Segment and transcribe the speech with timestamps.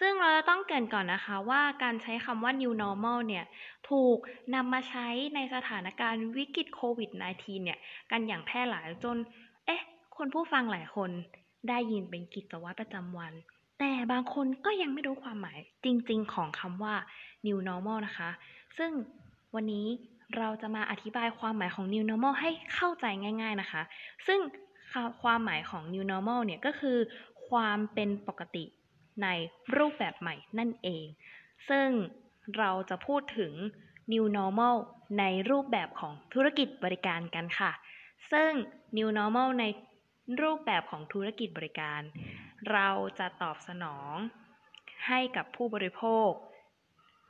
[0.00, 3.44] ซึ่งเราจะต้องเกริ่นก่อนนะคะว่าการใช้คำว่า new normal เนี่ย
[3.90, 4.18] ถูก
[4.54, 7.78] นำมาใช้ในสถานการณ์วิกฤตโควิด -19 เนี่ย
[8.10, 9.16] กันอย่างแพร่หลายจน
[9.66, 9.82] เอ๊ะ
[10.16, 11.10] คนผู้ฟังหลายคน
[11.68, 13.32] ได้ยินเป็นกิจวัตรประจำวัน
[13.78, 16.94] แต่บางคนก็ยังไม่รู้ความหมายจริงๆ ของคำว่า
[17.46, 18.30] new normal นะคะ
[18.78, 18.90] ซึ่ง
[19.54, 19.86] วันนี้
[20.38, 23.82] เราจะมาอธิบายความหมายของ new normal ให้เข้าใจง่าย ๆนะคะ
[24.26, 24.40] ซึ่ง
[25.22, 26.98] ความหมายของ new normal เนี่ยก็คือ
[27.48, 28.64] ความเป็นปกติ
[29.22, 29.28] ใน
[29.76, 31.06] รูปแบบใหม่นั่นเอง
[31.68, 31.88] ซึ่ง
[32.58, 33.52] เราจะพูดถึง
[34.12, 34.76] new normal
[35.18, 37.72] ในรูปแบบของธุรกิจบริการกันค่ะ
[38.32, 38.52] ซึ่ง
[38.96, 39.64] new normal ใน
[40.42, 42.00] รูปแบบของธุรกิจบริการ
[42.72, 44.14] เราจะตอบสนอง
[45.06, 46.30] ให้กับผู้บริโภค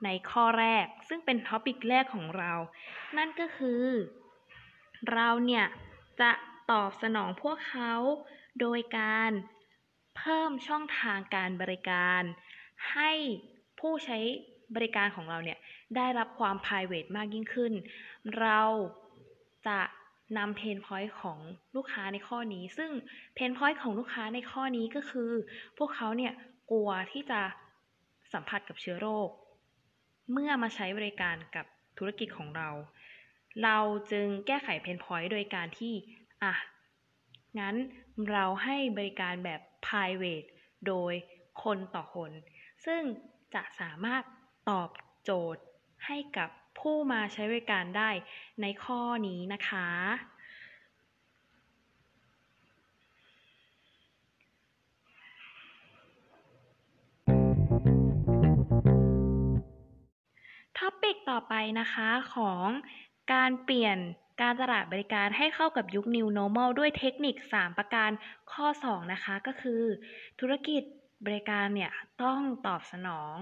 [0.04, 2.52] ในข้อแรกซึ่งเป็นท็อปิกแรกของเรา
[3.16, 3.84] นั่นก็คือ
[5.12, 5.66] เราเนี่ย
[6.20, 6.30] จะ
[6.70, 7.94] ตอบสนองพวกเขา
[8.60, 9.30] โดยการ
[10.16, 12.22] เพิ่มช่องทางการบริการ
[12.92, 13.12] ให้
[13.80, 14.18] ผู้ใช้
[14.76, 15.58] บริการของเราเนี่ย
[15.96, 17.72] ได้รับความ private มากยิ่งขึ้น
[18.40, 18.60] เรา
[19.66, 19.80] จะ
[20.38, 21.38] นำ pain point ของ
[21.76, 22.90] ลูกค้าในข้อนี้ ซึ่ง
[23.34, 25.30] pain point ของลูกค้าในข้อนี้ก็คือ
[25.78, 26.32] พวกเขาเนี่ย
[26.70, 27.40] กลัวที่จะ
[28.32, 29.28] สัมผัสกับเชื้อโรค
[30.32, 31.66] เมื่อมาใช้บริการกับ
[31.98, 32.70] ธุรกิจของเรา
[33.64, 33.78] เรา
[34.12, 35.94] จึงแก้ไขเพนพอยต์โดยการที่
[36.42, 36.52] อะ
[37.58, 37.76] งั้น
[38.30, 39.60] เราให้บริการแบบ
[39.90, 40.48] private
[40.86, 41.12] โดย
[41.62, 42.30] คนต่อคน
[42.86, 43.02] ซึ่ง
[43.54, 44.22] จะสามารถ
[44.70, 44.90] ตอบ
[45.24, 45.62] โจทย์
[46.06, 48.10] ให้กับผู้มาใช้บริการได้
[48.62, 49.88] ในข้อนี้นะคะ
[60.78, 62.66] topic ต่อไปนะคะของ
[63.32, 63.98] การเปลี่ยน
[64.42, 68.10] การตลาดบริการให้เข้ากับยุค New Normal ด้วยเทคนิค 3 ประการ
[68.52, 69.82] ข้อ 2 นะคะ ก็คือ
[70.40, 70.82] ธุรกิจ
[71.26, 71.90] บริการเนี่ย
[72.22, 73.34] ต้องตอบสนอง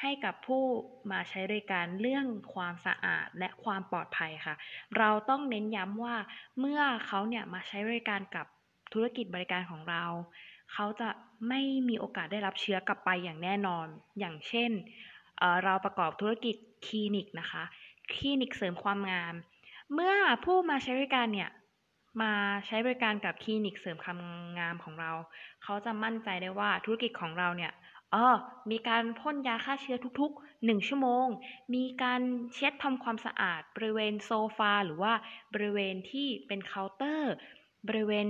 [0.00, 0.64] ให้กับผู้
[1.10, 4.54] มาใช้บริการเรื่องความสะอาดและความปลอดภัยค่ะ
[4.98, 6.16] เราต้องเน้นย้ำว่า
[6.60, 8.46] เมื่อเขาเนี่ยมาใช้บริการกับ
[8.92, 10.04] ธุรกิจบริการของเรา
[10.72, 11.08] เขาจะ
[11.48, 13.86] ไม่มีโอกาสได้รับเชื้อกลับไปอย่างแน่นอน
[14.18, 14.70] อย่างเช่น
[15.38, 16.56] เเราประกอบธุรกิจ
[16.86, 17.64] คลินิกนะคะ
[18.12, 19.34] คลินิกเสริมความงาม
[19.92, 20.14] เมื่อ
[20.44, 21.50] ผู้มาใช้บริการเนี่ย
[22.22, 22.32] มา
[22.66, 24.18] ใช้บริการกับคลินิกเสริมความ
[24.58, 25.12] งามของเรา
[25.62, 27.72] เขาจะมั่นใจได้ว่าธุรกิจของเราเนี่ย
[28.12, 28.36] เออ
[28.70, 31.26] มีการพ่นยาฆ่าเชื้อทุกๆ 1 ชั่วโมง
[31.74, 32.20] มีการ
[32.54, 35.12] เช็ดทำความสะอาด บริเวณโซฟา หรือว่า
[35.54, 37.34] บริเวณที่เป็นเคาน์เตอร์
[37.88, 38.28] บริเวณ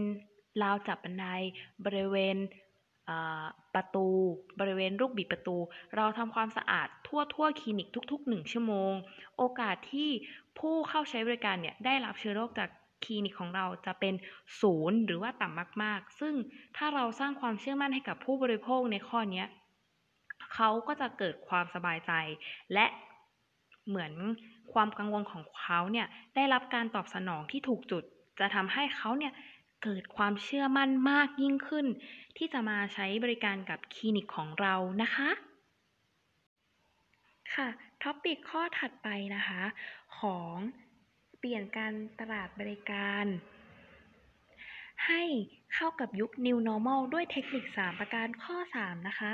[0.63, 1.27] ราวจับบันได
[1.87, 2.37] บริเวณ
[3.75, 4.07] ประตู
[4.61, 5.57] บริเวณลูกบิดประตู
[5.97, 8.93] เราทำความสะอาดทั่วทั่วคลินิกทุกๆ 1 ชั่วโมง
[9.37, 10.11] โอกาสที่
[10.59, 12.69] ผู้เข้าใช้บริการเนี่ยได้รับเชื้อโรคจาก
[13.05, 14.15] คลินิกของเราจะเป็น
[14.61, 16.35] ศูนย์หรือว่าต่ำมาก ๆ ซึ่ง
[16.77, 19.45] ถ้าเราสร้างความเชื่อมั่นให้กับผู้บริโภคในข้อนี้
[20.55, 22.13] เขาก็จะเกิดความสบายใจ
[22.75, 22.87] และ
[23.89, 24.13] เหมือน
[24.73, 28.05] ความกังวลของเขาเนี่ยได้รับการตอบสนองที่ถูกจุด
[28.41, 29.33] จะทำให้เขาเนี่ย
[29.85, 31.87] เกิดความเชื่อมั่นมากยิ่งขึ้น
[32.37, 35.31] ที่จะมาใช้บริการกับคลินิกของเรานะคะ
[37.55, 37.69] ค่ะ
[38.03, 39.63] ท็อปิกข้อถัดไปนะคะ
[40.19, 40.55] ของ
[41.39, 43.27] เปลี่ยนการตลาดบริการ
[45.07, 45.23] ให้
[45.75, 49.33] เข้ากับยุค New Normal ด้วยเทคนิค 3 ประการข้อ 3 นะคะ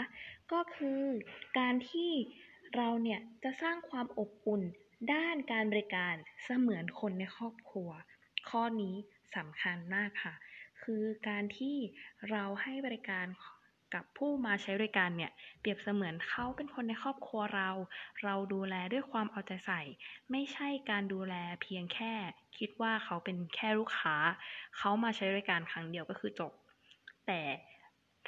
[0.53, 1.03] ก็คือ
[1.59, 2.13] การที่
[2.77, 4.63] เราเนี่ยจะสร้างความอบอุ่น
[5.13, 7.91] ด้านการบริการเสมือนคนในครอบครัว
[8.51, 8.97] ข้อนี้
[9.37, 10.35] สำคัญมากค่ะ
[10.83, 11.77] คือการที่
[12.31, 13.27] เราให้บริการ
[13.95, 17.71] กับผู้มาใช้บริการเนี่ย เปรียบเสมือนเขาเป็นคนในครอบครัวเรา
[18.25, 19.81] เราดูแลด้วยความเอาใจใส่
[20.31, 22.13] ไม่ใช่การดูแลเพียงแค่
[22.59, 24.17] คิดว่าเขาเป็นแค่ลูกค้า
[24.77, 26.53] เขามาใช้บริการครั้งเดียวก็คือจบ
[27.27, 27.43] แต่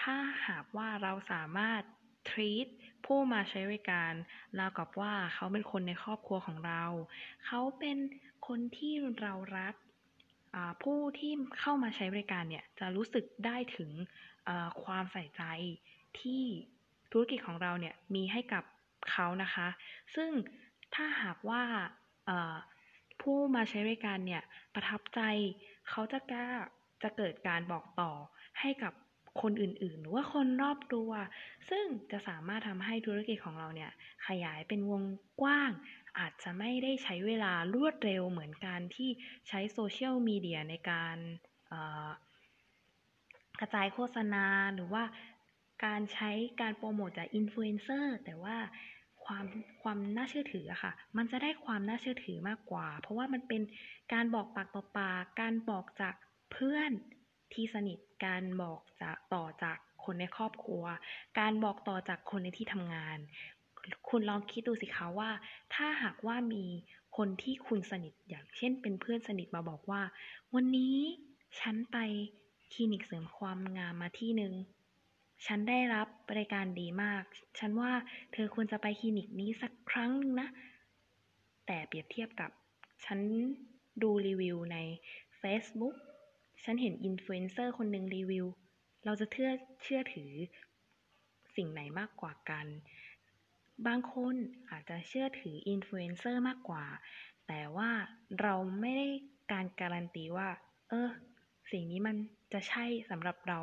[0.01, 1.83] ถ้าหากว่าเราสามารถ
[2.29, 2.69] treat
[3.05, 4.13] ผู้มาใช้บริการ
[4.59, 6.85] ราวกับว่าเขาเป็นคนในครอบครัวของเรา
[7.47, 7.99] เขาเป็น
[8.47, 9.75] คนที่เรารัก
[10.83, 13.91] ผู้ที่เข้ามาใช้บริการเนี่ยจะรู้สึกได้ถึง
[14.85, 15.43] ความใส่ใจ
[16.21, 16.43] ที่
[17.13, 18.65] ธุรกิจของเราเนี่ยมีให้กับ
[19.11, 19.69] เขานะคะ
[20.15, 20.31] ซึ่ง
[20.95, 21.63] ถ้าหากว่า
[23.21, 24.43] ผู้มาใช้บริการเนี่ย
[24.75, 25.21] ประทับใจ
[25.89, 26.49] เขาจะกล้า
[27.03, 28.13] จะเกิดการบอกต่อ
[28.61, 28.93] ให้กับ
[29.43, 31.11] คนอื่นๆ หรือว่าคนรอบตัว
[31.71, 33.91] ซึ่งจะสามารถทำให้ธุรกิจของเราเนี่ย
[34.27, 35.03] ขยายเป็นวง
[35.41, 35.71] กว้าง
[36.19, 39.11] อาจจะไม่ได้ใช้เวลารวดเร็วเหมือนการที่
[39.49, 41.17] ใช้โซเชียลมีเดียในการ
[43.61, 44.45] กระจายโฆษณา
[44.75, 45.05] หรือว่า
[45.85, 46.31] การใช้
[46.61, 48.57] การโปรโมทจากอินฟลูเอนเซอร์แต่ว่า
[49.25, 49.45] ความ
[49.83, 53.63] ความน่าเชื่อถืออะค่ะ มันจะได้ความน่าเชื่อถือมากกว่า เพราะว่ามันเป็น
[54.13, 56.15] การบอกปากต่อปาก การบอกจาก
[56.53, 56.91] เพื่อน
[57.53, 60.85] ที่สนิท การบอกจากต่อจากคนในครอบครัว
[61.39, 63.19] การบอกต่อจากคนในที่ทำงาน
[64.09, 65.31] คุณลองคิดดูสิคะว่า
[65.75, 66.65] ถ้าหากว่ามี
[67.17, 70.03] คนที่คุณสนิทอย่างเช่น เป็นเพื่อนสนิทมาบอกว่า
[70.55, 70.97] วันนี้
[71.61, 71.99] ฉันไป
[72.73, 74.55] คลินิกเสริมความงามมาที่หนึ่ง
[75.47, 77.23] ฉันได้รับบริการดีมาก
[77.59, 77.93] ฉันว่า
[78.33, 80.49] เธอควรจะไปคลินิกนี้สักครั้งนึงนะ
[81.67, 82.51] แต่เปรียบเทียบกับ
[83.05, 83.21] ฉัน
[84.03, 84.79] ดูรีวิวใน
[85.43, 85.95] Facebook
[86.65, 88.47] ฉันเห็นอินฟลูเอนเซอร์คนหนึ่งรีวิว
[89.05, 89.51] เราจะเชื่อ
[89.83, 90.33] เชื่อถือ
[91.57, 92.67] สิ่งไหนมากกว่ากัน
[93.87, 94.35] บางคน
[94.71, 96.85] อาจจะเชื่อถืออินฟลูเอนเซอร์มากกว่า
[97.49, 97.91] แต่ว่า
[98.41, 99.07] เราไม่ได้
[99.53, 100.49] การการันตีว่า
[100.89, 101.09] เออ
[101.71, 102.17] สิ่งนี้มัน
[102.53, 103.61] จะใช่สำหรับเรา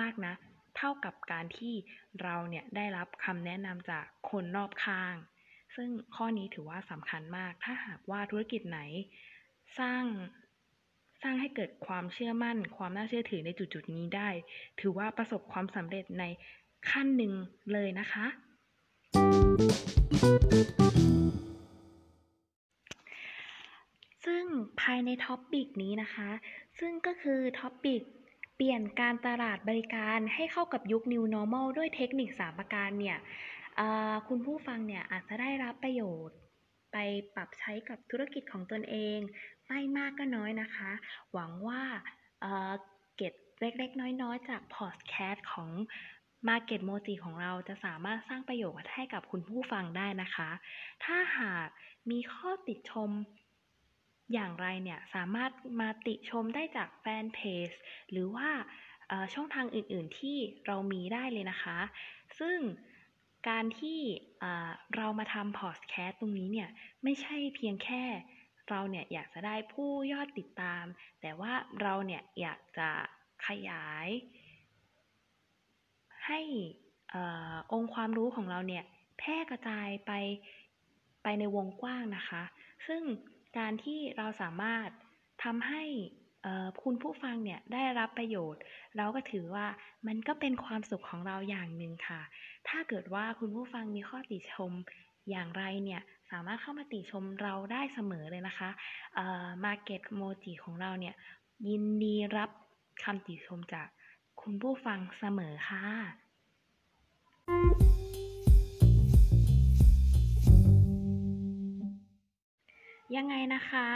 [0.00, 0.34] มากนะ
[0.76, 1.74] เท่ากับการที่
[2.22, 5.14] เราเนี่ยได้รับคำแนะนำจากคนรอบข้าง
[5.76, 8.80] ซึ่งข้อนี้ถือว่าสำคัญมาก ถ้าหากว่าธุรกิจไหน
[9.78, 10.04] สร้าง
[11.22, 14.28] สร้างให้เกิดความเชื่อมั่น ความน่าเชื่อถือในจุดๆนี้ได้
[14.80, 16.24] ถือว่าประสบความสำเร็จใน
[16.90, 17.32] ขั้นหนึ่ง
[17.72, 18.26] เลยนะคะ
[25.10, 26.30] ใน topic นี้นะคะ
[26.78, 28.02] ซึ่งก็คือ topic
[28.56, 33.18] เปลี่ยนการตลาดบริการให้เข้ากับยุค New Normal ด้วยเทคนิค 3 ประการเนี่ย
[34.28, 36.36] คุณผู้ฟังเนี่ยอาจจะได้รับประโยชน์
[36.92, 36.96] ไป
[37.34, 39.18] ปรับใช้กับธุรกิจของตนเอง
[39.66, 40.90] ไม่มากก็น้อยนะคะ
[41.32, 41.82] หวังว่า
[43.16, 45.70] เกร็ดเล็ก ๆ น้อย ๆ จากพอดแคสต์ของ
[46.48, 50.50] Market Moji ของเราจะสามารถสร้างประโยชน์ให้กับคุณผู้ฟังได้นะคะ
[51.04, 51.68] ถ้าหาก
[52.10, 53.10] มีข้อติดชม
[54.32, 55.50] อย่างไรเนี่ย สามารถ
[55.80, 57.70] มาติชมได้จากแฟนเพจ
[58.10, 58.48] หรือว่า
[59.34, 61.78] ช่องทางอื่นๆที่เรามีได้เลยนะคะ
[62.38, 62.58] ซึ่ง
[63.48, 64.00] การที่
[64.96, 66.68] เรามาทำพอดแคสต์ตรงนี้เนี่ย
[67.04, 68.04] ไม่ใช่เพียงแค่
[68.70, 70.84] เราเนี่ยอยากจะได้ผู้ยอดติดตาม
[71.20, 71.52] แต่ว่า
[71.82, 72.90] เราเนี่ยอยากจะ
[73.46, 74.08] ขยาย
[76.26, 76.40] ให้
[77.14, 77.16] อ
[77.72, 78.84] องค์ความรู้ของเราเนี่ย
[79.18, 80.12] แพร่กระจายไป
[81.22, 82.42] ไปในวงกว้างนะคะ
[82.86, 83.02] ซึ่ง
[83.58, 84.88] การที่เราสามารถ
[85.44, 85.84] ทำให้
[86.82, 88.62] คุณผู้ฟังเนี่ยได้รับประโยชน์
[88.96, 89.66] เราก็ถือว่า
[90.06, 92.20] มันก็เป็นความสุขของเราอย่างหนึ่งค่ะ
[92.68, 94.72] ถ้าเกิดว่าคุณผู้ฟังมีข้อติชม
[95.30, 98.70] อย่างไรเนี่ยสามารถเข้ามาติชมเราได้เสมอเลยนะคะ
[99.64, 101.14] มาเก็ตโมจิของเราเนี่ย
[101.68, 102.50] ยินดีรับ
[103.04, 103.88] คำติชมจาก
[104.40, 105.84] คุณผู้ฟังเสมอค่ะ
[113.16, 113.86] ยังไงนะคะ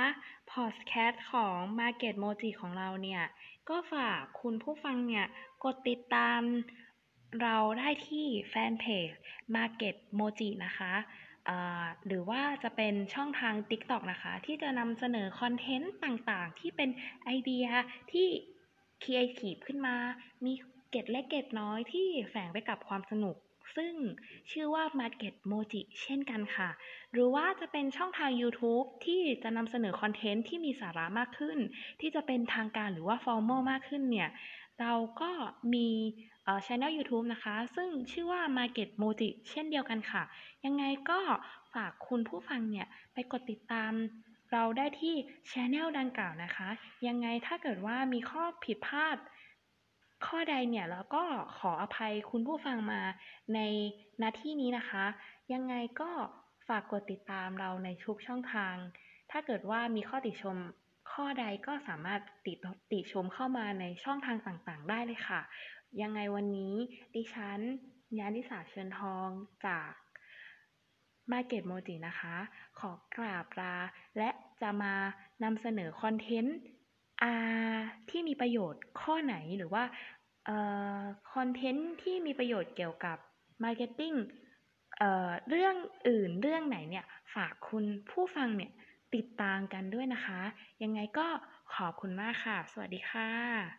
[0.53, 3.23] พอดแคสต์ของ Market Moji ของเราเนี่ย
[3.69, 5.27] ก็ฝากคุณผู้ฟังเนี่ย
[5.65, 6.41] กดติดตาม
[7.43, 9.11] เราได้ที่แฟนเพจ
[9.57, 10.93] Market Moji นะคะ
[12.07, 16.91] หรือว่าจะเป็นช่องทาง TikTok นะคะ ที่จะนำเสนอคอนเทนต์ตต่างๆ ที่เป็น
[17.25, 17.67] ไอเดีย
[18.13, 18.27] ที่
[19.03, 19.97] ครีเอทีฟขึ้นมา
[20.45, 20.53] มี
[20.91, 23.37] เกร็ดเล็กเกร็ดน้อยที่แฝงไปกับความสนุก
[23.77, 23.95] ซึ่ง
[24.51, 26.71] ชื่อว่า Market Moji เช่นกันค่ะ
[27.13, 31.59] หรือว่าจะเป็นช่องทาง YouTube ที่จะนำเสนอคอนเทนต์ที่มีสาระมากขึ้น
[32.01, 34.31] ที่จะเป็นทางการหรือว่า formal มากขึ้นเนี่ย
[34.81, 35.31] เราก็
[35.75, 35.89] มี
[36.45, 40.23] เอ่อ channel YouTube นะคะ ซึ่งชื่อว่า Market Moji เช่นเดียวกันค่ะ
[40.65, 41.21] ยังไงก็
[41.75, 43.93] ฝากคุณผู้ฟังเนี่ยไปกดติดตาม
[44.53, 45.15] เราได้ที่
[45.51, 46.69] channel ดังกล่าวนะคะ
[47.07, 49.17] ยังไงถ้าเกิดว่ามีข้อผิดพลาด
[50.27, 51.23] ข้อใดเนี่ยเราก็
[51.59, 53.03] ขออภัยคุณผู้ฟังมา
[53.55, 53.61] ใน
[54.23, 55.05] นาที่นี้นะคะ
[55.53, 56.11] ยังไงก็
[56.69, 58.77] ฝากกดติดตามเราในทุกช่องทาง
[59.31, 60.57] ถ้าเกิดว่ามีข้อติชม
[61.13, 62.59] ข้อใดก็สามารถติด
[62.93, 65.41] ติชมเข้ามาในช่องทางต่างๆ ได้เลยค่ะ
[66.03, 66.75] ยังไงวันนี้
[67.15, 67.61] ดิฉัน
[68.19, 69.29] ยานิสาเชิญทอง
[69.67, 69.91] จาก
[71.31, 72.37] Market Moji นะคะ
[72.79, 73.77] ขอกราบลา
[74.19, 74.95] และจะมา
[75.45, 76.57] นำเสนอคอนเทนต์
[77.23, 77.75] R
[78.11, 79.85] ที่มีประโยชน์ข้อไหนหรือว่า
[81.33, 83.19] คอนเทนต์ที่มีประโยชน์เกี่ยวกับ
[83.63, 84.13] marketing
[85.49, 85.77] เรื่อง
[86.09, 87.05] อื่นเรื่องไหนเนี่ย
[87.35, 88.73] ฝากคุณผู้ฟังเนี่ย
[89.15, 90.41] ติดตามกันด้วยนะคะ
[90.83, 91.27] ยังไงก็
[91.75, 93.75] ขอบคุณมากค่ะ สวัสดีค่ะ